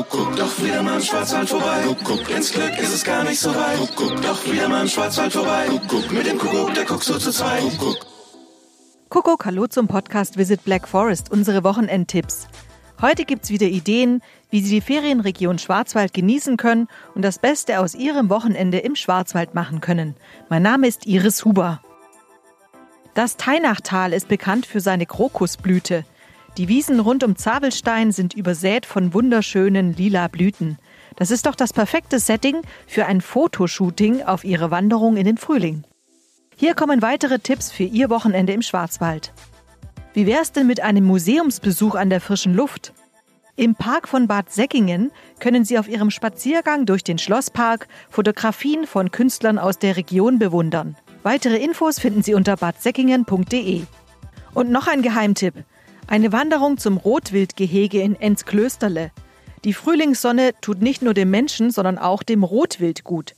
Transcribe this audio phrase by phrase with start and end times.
[0.00, 1.82] Kuckuck, doch wieder mal im Schwarzwald vorbei.
[1.84, 3.76] Kuckuck, ins Glück ist es gar nicht so weit.
[3.76, 5.66] Kuckuck, doch wieder mal im Schwarzwald vorbei.
[5.68, 7.60] Kuckuck, mit dem Kuckuck, der guckt so zu zweit.
[7.78, 8.06] Kuckuck.
[9.10, 12.48] Kuckuck, hallo zum Podcast Visit Black Forest, unsere Wochenendtipps.
[13.02, 17.94] Heute gibt's wieder Ideen, wie Sie die Ferienregion Schwarzwald genießen können und das Beste aus
[17.94, 20.14] Ihrem Wochenende im Schwarzwald machen können.
[20.48, 21.82] Mein Name ist Iris Huber.
[23.12, 26.06] Das Teinachtal ist bekannt für seine Krokusblüte.
[26.56, 30.78] Die Wiesen rund um Zabelstein sind übersät von wunderschönen lila Blüten.
[31.16, 35.84] Das ist doch das perfekte Setting für ein Fotoshooting auf Ihre Wanderung in den Frühling.
[36.56, 39.32] Hier kommen weitere Tipps für Ihr Wochenende im Schwarzwald.
[40.12, 42.92] Wie wär's denn mit einem Museumsbesuch an der frischen Luft?
[43.56, 49.10] Im Park von Bad Säckingen können Sie auf Ihrem Spaziergang durch den Schlosspark Fotografien von
[49.10, 50.96] Künstlern aus der Region bewundern.
[51.22, 53.82] Weitere Infos finden Sie unter badsäckingen.de.
[54.54, 55.54] Und noch ein Geheimtipp.
[56.06, 59.10] Eine Wanderung zum Rotwildgehege in Enzklösterle.
[59.64, 63.34] Die Frühlingssonne tut nicht nur dem Menschen, sondern auch dem Rotwild gut.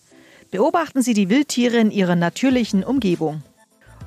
[0.50, 3.42] Beobachten Sie die Wildtiere in ihrer natürlichen Umgebung.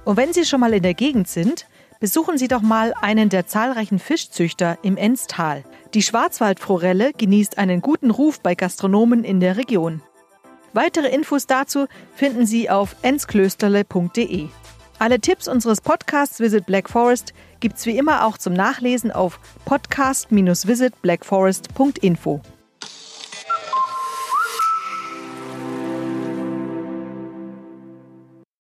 [0.06, 1.68] Und wenn Sie schon mal in der Gegend sind,
[2.00, 5.64] besuchen Sie doch mal einen der zahlreichen Fischzüchter im Enztal.
[5.94, 10.02] Die Schwarzwaldforelle genießt einen guten Ruf bei Gastronomen in der Region.
[10.74, 14.48] Weitere Infos dazu finden Sie auf enzklösterle.de.
[14.98, 22.42] Alle Tipps unseres Podcasts Visit Black Forest gibt's wie immer auch zum Nachlesen auf podcast-visitblackforest.info.